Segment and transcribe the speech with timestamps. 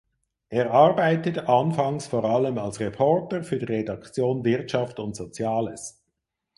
[0.49, 6.01] Er arbeitete anfangs vor allem als Reporter für die Redaktion Wirtschaft und Soziales.